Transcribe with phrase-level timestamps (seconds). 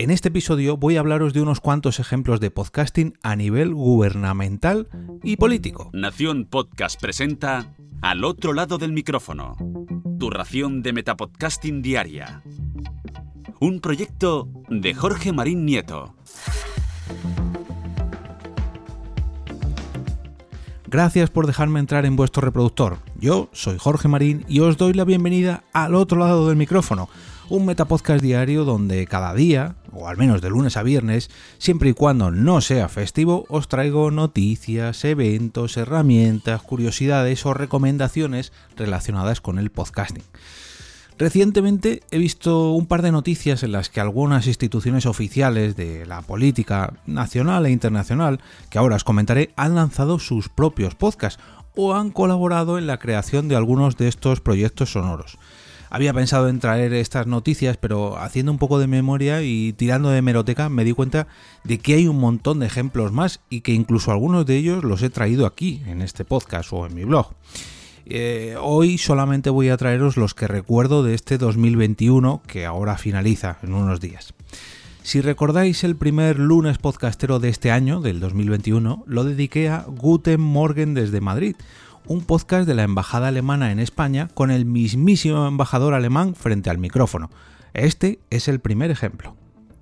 [0.00, 4.86] En este episodio voy a hablaros de unos cuantos ejemplos de podcasting a nivel gubernamental
[5.24, 5.90] y político.
[5.92, 9.56] Nación Podcast presenta Al otro lado del micrófono.
[10.20, 12.44] Tu ración de Metapodcasting Diaria.
[13.58, 16.14] Un proyecto de Jorge Marín Nieto.
[20.86, 22.98] Gracias por dejarme entrar en vuestro reproductor.
[23.20, 27.08] Yo soy Jorge Marín y os doy la bienvenida al otro lado del micrófono
[27.48, 31.94] un metapodcast diario donde cada día, o al menos de lunes a viernes, siempre y
[31.94, 39.70] cuando no sea festivo, os traigo noticias, eventos, herramientas, curiosidades o recomendaciones relacionadas con el
[39.70, 40.24] podcasting.
[41.18, 46.22] Recientemente he visto un par de noticias en las que algunas instituciones oficiales de la
[46.22, 48.38] política nacional e internacional,
[48.70, 51.42] que ahora os comentaré, han lanzado sus propios podcasts
[51.80, 55.38] o han colaborado en la creación de algunos de estos proyectos sonoros.
[55.90, 60.20] Había pensado en traer estas noticias, pero haciendo un poco de memoria y tirando de
[60.20, 61.28] meroteca me di cuenta
[61.62, 65.02] de que hay un montón de ejemplos más y que incluso algunos de ellos los
[65.04, 67.28] he traído aquí, en este podcast o en mi blog.
[68.06, 73.58] Eh, hoy solamente voy a traeros los que recuerdo de este 2021 que ahora finaliza
[73.62, 74.34] en unos días.
[75.08, 80.38] Si recordáis el primer lunes podcastero de este año, del 2021, lo dediqué a Guten
[80.38, 81.56] Morgen desde Madrid,
[82.06, 86.76] un podcast de la Embajada Alemana en España con el mismísimo embajador alemán frente al
[86.76, 87.30] micrófono.
[87.72, 89.34] Este es el primer ejemplo.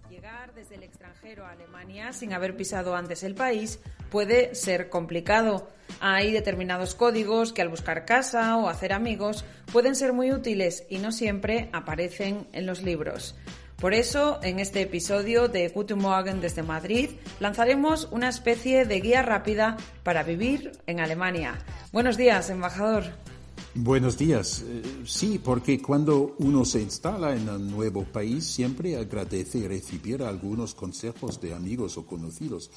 [0.08, 5.68] Llegar desde el extranjero a Alemania sin haber pisado antes el país puede ser complicado.
[5.98, 10.98] Hay determinados códigos que al buscar casa o hacer amigos pueden ser muy útiles y
[10.98, 13.34] no siempre aparecen en los libros.
[13.78, 17.10] Por eso, en este episodio de Guten Morgen desde Madrid,
[17.40, 21.58] lanzaremos una especie de guía rápida para vivir en Alemania.
[21.92, 23.04] Buenos días, embajador.
[23.74, 24.64] Buenos días.
[24.66, 30.74] Eh, sí, porque cuando uno se instala en un nuevo país, siempre agradece recibir algunos
[30.74, 32.70] consejos de amigos o conocidos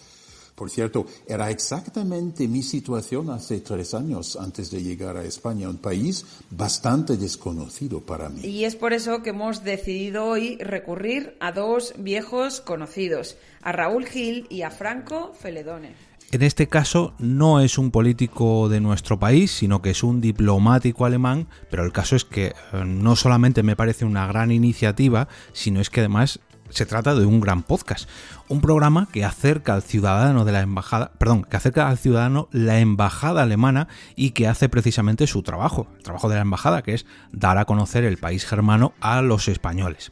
[0.59, 5.77] por cierto, era exactamente mi situación hace tres años antes de llegar a España, un
[5.77, 8.41] país bastante desconocido para mí.
[8.41, 14.05] Y es por eso que hemos decidido hoy recurrir a dos viejos conocidos, a Raúl
[14.05, 15.95] Gil y a Franco Feledone.
[16.31, 21.05] En este caso no es un político de nuestro país, sino que es un diplomático
[21.05, 22.53] alemán, pero el caso es que eh,
[22.85, 27.39] no solamente me parece una gran iniciativa, sino es que además se trata de un
[27.39, 28.09] gran podcast,
[28.47, 32.79] un programa que acerca al ciudadano de la embajada, perdón, que acerca al ciudadano la
[32.79, 37.05] embajada alemana y que hace precisamente su trabajo, el trabajo de la embajada, que es
[37.31, 40.11] dar a conocer el país germano a los españoles.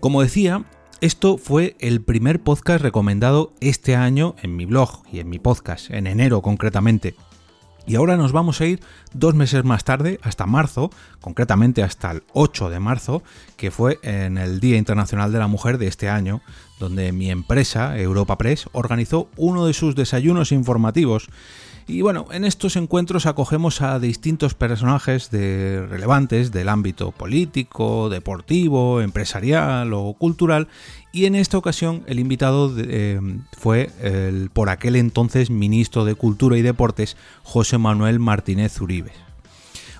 [0.00, 0.64] Como decía,
[1.00, 5.90] esto fue el primer podcast recomendado este año en mi blog y en mi podcast,
[5.90, 7.14] en enero concretamente,
[7.86, 8.80] y ahora nos vamos a ir
[9.12, 13.22] dos meses más tarde, hasta marzo, concretamente hasta el 8 de marzo,
[13.56, 16.40] que fue en el Día Internacional de la Mujer de este año,
[16.78, 21.28] donde mi empresa, Europa Press, organizó uno de sus desayunos informativos
[21.90, 29.00] y bueno, en estos encuentros acogemos a distintos personajes de, relevantes del ámbito político, deportivo,
[29.00, 30.68] empresarial o cultural.
[31.12, 33.20] Y en esta ocasión el invitado eh,
[33.58, 39.29] fue el por aquel entonces ministro de Cultura y Deportes, José Manuel Martínez Uribe.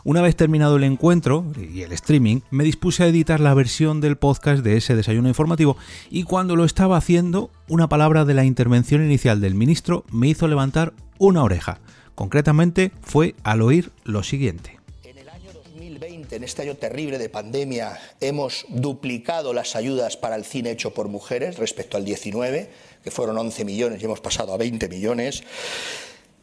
[0.02, 4.16] Una vez terminado el encuentro y el streaming, me dispuse a editar la versión del
[4.16, 5.76] podcast de ese desayuno informativo
[6.10, 10.48] y cuando lo estaba haciendo, una palabra de la intervención inicial del ministro me hizo
[10.48, 11.80] levantar una oreja.
[12.14, 14.78] Concretamente fue al oír lo siguiente.
[15.04, 20.36] En el año 2020, en este año terrible de pandemia, hemos duplicado las ayudas para
[20.36, 22.70] el cine hecho por mujeres respecto al 19,
[23.04, 25.42] que fueron 11 millones y hemos pasado a 20 millones.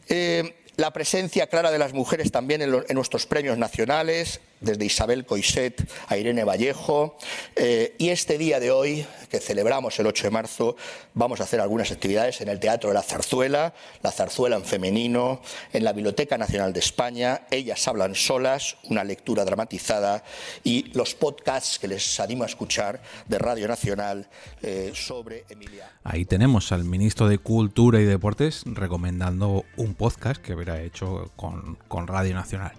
[0.08, 5.88] Eh, la presencia clara de las mujeres también en, nuestros premios nacionales, desde Isabel Coiset
[6.08, 7.16] a Irene Vallejo.
[7.56, 10.76] Eh, y este día de hoy, que celebramos el 8 de marzo,
[11.14, 15.40] vamos a hacer algunas actividades en el Teatro de la Zarzuela, la Zarzuela en femenino,
[15.72, 20.22] en la Biblioteca Nacional de España, Ellas hablan solas, una lectura dramatizada
[20.64, 24.28] y los podcasts que les animo a escuchar de Radio Nacional
[24.62, 25.90] eh, sobre Emilia.
[26.04, 31.76] Ahí tenemos al ministro de Cultura y Deportes recomendando un podcast que verá hecho con,
[31.88, 32.72] con Radio Nacional.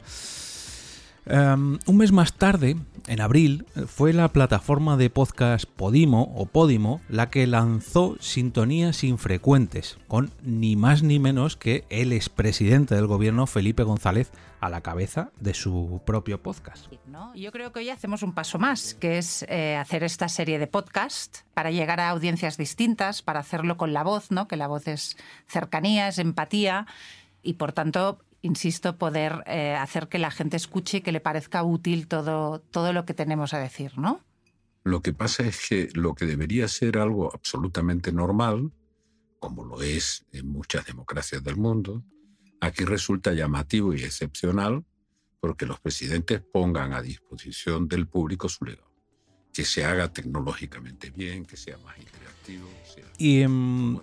[1.26, 2.76] Em, un mes más tarde,
[3.08, 9.98] en abril, fue la plataforma de podcast Podimo o Podimo la que lanzó Sintonías Infrecuentes,
[10.08, 15.32] con ni más ni menos que el expresidente del gobierno Felipe González a la cabeza
[15.40, 16.88] de su propio podcast.
[17.36, 20.68] Yo creo que hoy hacemos un paso más, que es eh, hacer esta serie de
[20.68, 24.48] podcast para llegar a audiencias distintas, para hacerlo con la voz, ¿no?
[24.48, 25.18] que la voz es
[25.48, 26.88] cercanía, es empatía
[27.42, 31.64] y por tanto insisto, poder eh, hacer que la gente escuche y que le parezca
[31.64, 34.22] útil todo, todo lo que tenemos a decir, ¿no?
[34.84, 38.72] Lo que pasa es que lo que debería ser algo absolutamente normal,
[39.40, 42.04] como lo es en muchas democracias del mundo,
[42.62, 44.86] aquí resulta llamativo y excepcional
[45.40, 48.89] porque los presidentes pongan a disposición del público su legado.
[49.54, 52.68] Que se haga tecnológicamente bien, que sea más interactivo.
[53.18, 54.00] y em,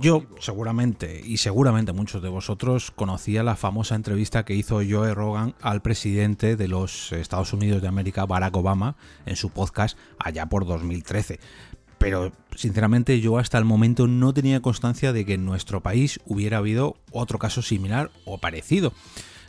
[0.00, 5.54] yo seguramente, y seguramente muchos de vosotros, conocía la famosa entrevista que hizo Joe Rogan
[5.60, 8.96] al presidente de los Estados Unidos de América, Barack Obama,
[9.26, 11.40] en su podcast allá por 2013
[12.04, 16.58] pero sinceramente yo hasta el momento no tenía constancia de que en nuestro país hubiera
[16.58, 18.92] habido otro caso similar o parecido.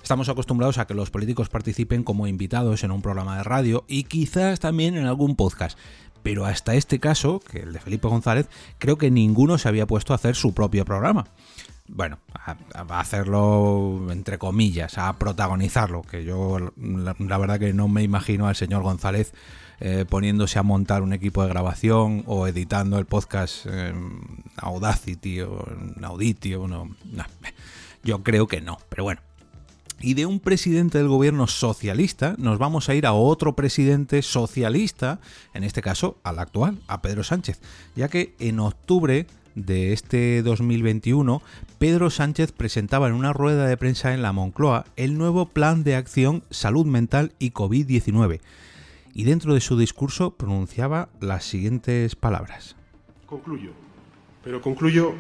[0.06, 4.04] Estamos acostumbrados a que los políticos participen como invitados en un programa de radio y
[4.04, 5.80] quizás también en algún podcast.
[6.22, 8.48] Pero hasta este caso, que el de Felipe González,
[8.78, 11.26] creo que ninguno se había puesto a hacer su propio programa.
[11.88, 12.56] Bueno, a,
[13.00, 18.84] hacerlo entre comillas, a protagonizarlo, que yo la, verdad que no me imagino al señor
[18.84, 19.34] González
[19.80, 25.66] eh, poniéndose a montar un equipo de grabación o editando el podcast en Audacity o
[25.98, 26.96] en Audity o no.
[28.04, 29.22] Yo creo que no, pero bueno,
[30.06, 35.20] y de un presidente del gobierno socialista nos vamos a ir a otro presidente socialista,
[35.56, 37.60] en este caso al actual, a Pedro Sánchez,
[37.96, 39.26] ya que en octubre
[39.56, 41.42] de este 2021,
[41.80, 45.96] Pedro Sánchez presentaba en una rueda de prensa en la Moncloa el nuevo Plan de
[45.96, 48.42] Acción Salud Mental y COVID-19.
[49.16, 52.76] Y dentro de su discurso pronunciaba las siguientes palabras.
[53.26, 53.72] Concluyo,
[54.44, 55.16] pero concluyo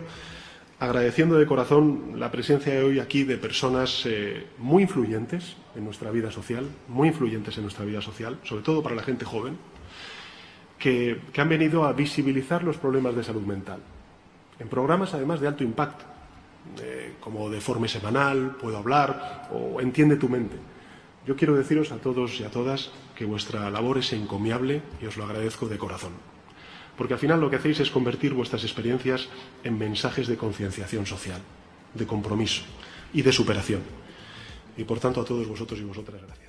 [0.79, 6.11] agradeciendo de corazón la presencia de hoy aquí de personas eh, muy influyentes en nuestra
[6.11, 9.57] vida social, muy influyentes en nuestra vida social, sobre todo para la gente joven,
[10.77, 13.79] que, han venido a visibilizar los problemas de salud mental,
[14.59, 16.05] en programas además de alto impacto,
[16.81, 20.55] eh, como de forma semanal, Puedo hablar o Entiende tu mente.
[21.25, 25.17] Yo quiero deciros a todos y a todas que vuestra labor es encomiable y os
[25.17, 26.34] lo agradezco de corazón
[26.97, 29.27] porque al final lo que hacéis es convertir vuestras experiencias
[29.63, 31.41] en mensajes de concienciación social,
[31.93, 32.63] de compromiso
[33.13, 33.81] y de superación.
[34.77, 36.45] Y por tanto a todos vosotros y vosotras gracias.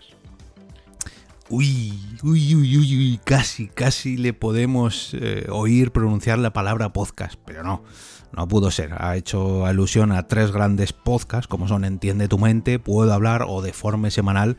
[1.49, 1.93] Uy,
[2.25, 7.63] uy, uy, uy, uy, casi, casi le podemos eh, oír pronunciar la palabra podcast, pero
[7.63, 7.85] no,
[8.33, 8.95] no pudo ser.
[8.99, 13.63] Ha hecho alusión a tres grandes podcasts, como son Entiende tu mente, Puedo hablar o
[13.63, 14.57] Deforme Semanal,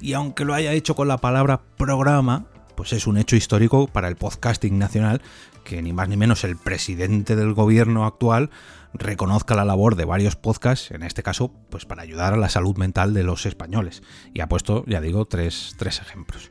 [0.00, 4.08] y aunque lo haya hecho con la palabra programa, pues es un hecho histórico para
[4.08, 5.22] el podcasting nacional
[5.64, 8.50] que ni más ni menos el presidente del gobierno actual
[8.92, 12.76] reconozca la labor de varios podcasts, en este caso, pues para ayudar a la salud
[12.76, 14.02] mental de los españoles.
[14.32, 16.50] Y ha puesto, ya digo, tres, tres ejemplos.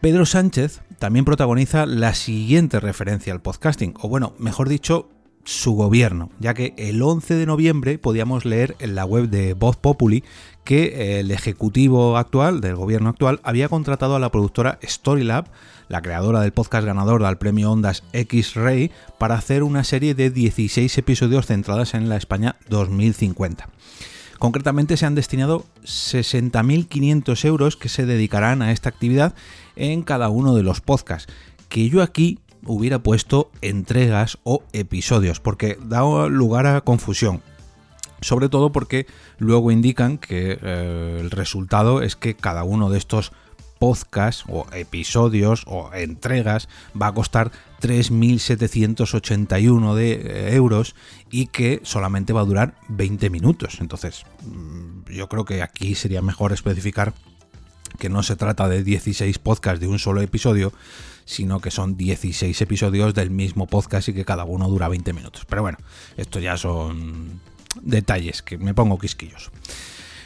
[0.00, 5.08] Pedro Sánchez también protagoniza la siguiente referencia al podcasting, o bueno, mejor dicho,
[5.44, 9.76] su gobierno, ya que el 11 de noviembre podíamos leer en la web de Voz
[9.76, 10.24] Populi
[10.64, 15.46] que el ejecutivo actual del gobierno actual había contratado a la productora Storylab,
[15.88, 20.96] la creadora del podcast ganador del premio Ondas X-Ray, para hacer una serie de 16
[20.98, 23.68] episodios centradas en la España 2050.
[24.38, 29.34] Concretamente se han destinado 60.500 euros que se dedicarán a esta actividad
[29.76, 31.32] en cada uno de los podcasts,
[31.68, 37.42] que yo aquí hubiera puesto entregas o episodios, porque da lugar a confusión.
[38.22, 39.06] Sobre todo porque
[39.38, 43.32] luego indican que eh, el resultado es que cada uno de estos
[43.78, 50.94] podcasts o episodios o entregas va a costar 3.781 de eh, euros
[51.32, 53.78] y que solamente va a durar 20 minutos.
[53.80, 57.12] Entonces, mm, yo creo que aquí sería mejor especificar
[57.98, 60.72] que no se trata de 16 podcasts de un solo episodio,
[61.24, 65.44] sino que son 16 episodios del mismo podcast y que cada uno dura 20 minutos.
[65.48, 65.78] Pero bueno,
[66.16, 67.40] esto ya son
[67.80, 69.50] detalles que me pongo quisquillos.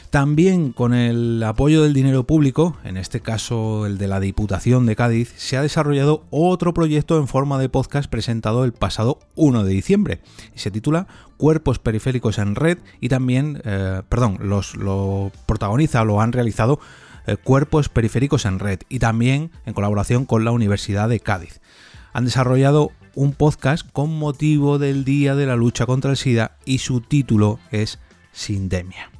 [0.09, 4.95] También con el apoyo del dinero público, en este caso el de la Diputación de
[4.95, 9.73] Cádiz, se ha desarrollado otro proyecto en forma de podcast presentado el pasado 1 de
[9.73, 10.21] diciembre
[10.55, 16.21] y se titula Cuerpos Periféricos en Red y también, eh, perdón, los, lo protagoniza, lo
[16.21, 16.79] han realizado
[17.27, 21.59] eh, cuerpos Periféricos en Red y también en colaboración con la Universidad de Cádiz.
[22.17, 26.79] Han desarrollado un podcast con motivo del Día de la Lucha contra el SIDA y
[26.79, 27.99] su título es
[28.31, 29.11] Sindemia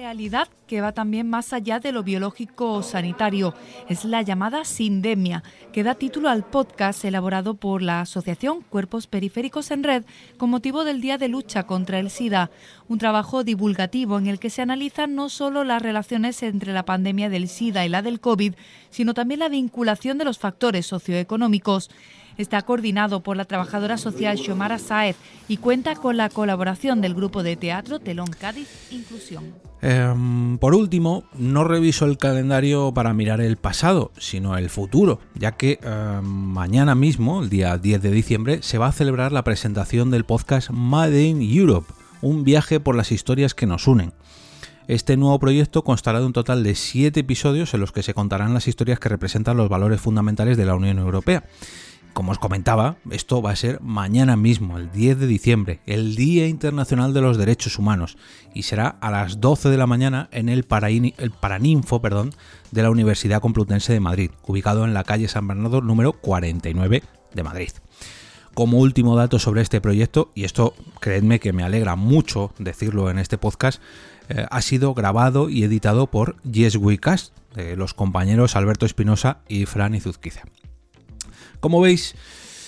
[0.00, 3.52] realidad que va también más allá de lo biológico sanitario.
[3.88, 9.72] Es la llamada sindemia, que da título al podcast elaborado por la Asociación Cuerpos Periféricos
[9.72, 10.04] en Red
[10.36, 12.52] con motivo del Día de Lucha contra el SIDA,
[12.86, 17.28] un trabajo divulgativo en el que se analizan no solo las relaciones entre la pandemia
[17.28, 18.54] del SIDA y la del COVID,
[18.90, 21.90] sino también la vinculación de los factores socioeconómicos.
[22.38, 25.16] Está coordinado por la trabajadora social Xiomara Saez
[25.48, 29.54] y cuenta con la colaboración del grupo de teatro Telón Cádiz Inclusión.
[29.82, 35.52] Em, por último, no reviso el calendario para mirar el pasado, sino el futuro, ya
[35.52, 40.12] que em, mañana mismo, el día 10 de diciembre, se va a celebrar la presentación
[40.12, 41.92] del podcast Made in Europe,
[42.22, 44.12] un viaje por las historias que nos unen.
[44.86, 48.54] Este nuevo proyecto constará de un total de 7 episodios en los que se contarán
[48.54, 51.44] las historias que representan los valores fundamentales de la Unión Europea
[52.18, 56.48] como os comentaba, esto va a ser mañana mismo, el 10 de diciembre, el Día
[56.48, 58.18] Internacional de los Derechos Humanos,
[58.52, 62.32] y será a las 12 de la mañana en el, Paraninfo perdón,
[62.72, 67.42] de la Universidad Complutense de Madrid, ubicado en la calle San Bernardo número 49 de
[67.44, 67.70] Madrid.
[68.52, 73.20] Como último dato sobre este proyecto, y esto creedme que me alegra mucho decirlo en
[73.20, 73.80] este podcast,
[74.28, 79.38] eh, ha sido grabado y editado por Yes We Cast, de los compañeros Alberto Espinosa
[79.46, 80.42] y Fran Izuzquiza.
[81.60, 82.14] Como veis,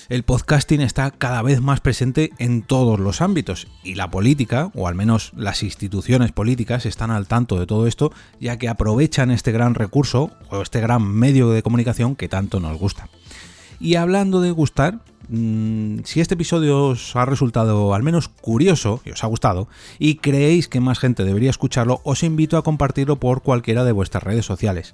[0.08, 4.88] el podcasting está cada vez más presente en todos los ámbitos y la política, o
[4.88, 9.52] al menos las instituciones políticas, están al tanto de todo esto, ya que aprovechan este
[9.52, 13.08] gran recurso o este gran medio de comunicación que tanto nos gusta.
[13.78, 19.12] Y hablando de gustar, mm, si este episodio os ha resultado al menos curioso y
[19.12, 19.68] os ha gustado,
[20.00, 24.24] y creéis que más gente debería escucharlo, os invito a compartirlo por cualquiera de vuestras
[24.24, 24.92] redes sociales.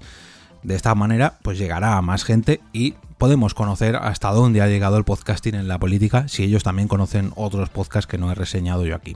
[0.61, 4.97] De esta manera, pues llegará a más gente y podemos conocer hasta dónde ha llegado
[4.97, 8.85] el podcasting en la política si ellos también conocen otros podcasts que no he reseñado
[8.85, 9.15] yo aquí.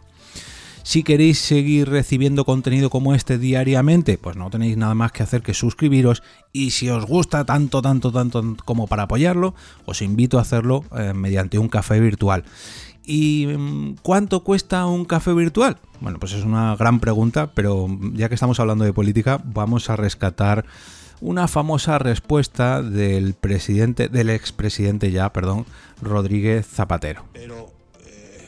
[0.84, 5.44] Si queréis seguir recibiendo contenido como este diariamente, pues no tenéis nada más que hacer
[5.44, 9.54] que suscribiros y si os gusta tanto, tanto, tanto como para apoyarlo,
[9.86, 12.44] os invito a hacerlo eh, mediante un café virtual.
[13.06, 15.78] ¿Y mm, cuánto cuesta un café virtual?
[16.00, 19.96] Bueno, pues es una gran pregunta, pero ya que estamos hablando de política, vamos a
[19.96, 20.66] rescatar
[21.22, 25.66] una famosa respuesta del presidente, del expresidente ya, perdón,
[26.02, 27.26] Rodríguez Zapatero.
[27.32, 27.72] Pero,
[28.06, 28.48] eh,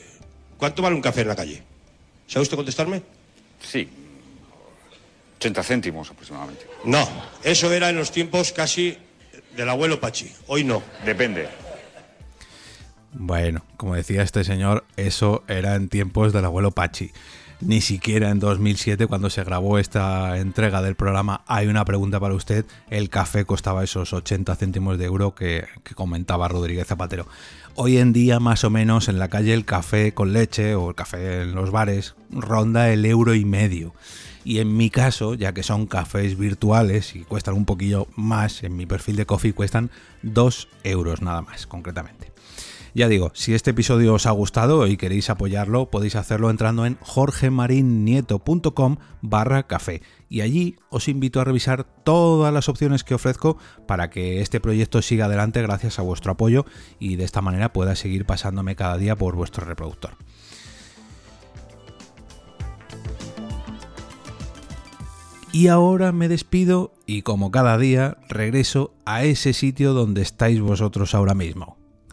[0.58, 1.62] ¿cuánto vale un café en la calle?
[2.26, 3.02] ¿Sabe usted contestarme?
[3.60, 3.88] Sí,
[5.38, 6.66] 80 céntimos aproximadamente.
[6.84, 7.06] No,
[7.42, 8.98] eso era en los tiempos casi
[9.56, 10.32] del abuelo Pachi.
[10.46, 10.82] Hoy no.
[11.04, 11.48] Depende.
[13.12, 17.12] Bueno, como decía este señor, eso era en tiempos del abuelo Pachi
[17.64, 22.34] ni siquiera en 2007 cuando se grabó esta entrega del programa Hay una pregunta para
[22.34, 27.26] usted, el café costaba esos 80 céntimos de euro que, comentaba Rodríguez Zapatero.
[27.74, 30.94] Hoy en día más o menos en la calle el café con leche o el
[30.94, 33.94] café en los bares ronda el euro y medio.
[34.44, 38.76] Y en mi caso, ya que son cafés virtuales y cuestan un poquillo más, en
[38.76, 39.90] mi perfil de coffee cuestan
[40.22, 42.30] 2 euros nada más, concretamente.
[42.96, 46.96] Ya digo, si este episodio os ha gustado y queréis apoyarlo, podéis hacerlo entrando en
[47.00, 50.00] jorgemarinieto.com barra café.
[50.28, 53.58] Y allí os invito a revisar todas las opciones que ofrezco
[53.88, 56.66] para que este proyecto siga adelante gracias a vuestro apoyo
[57.00, 60.12] y de esta manera pueda seguir pasándome cada día por vuestro reproductor.
[65.50, 71.12] Y ahora me despido y como cada día regreso a ese sitio donde estáis vosotros
[71.16, 71.83] ahora mismo